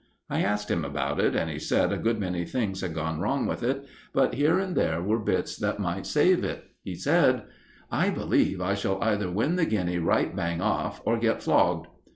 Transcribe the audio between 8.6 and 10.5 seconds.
I shall either win the guinea right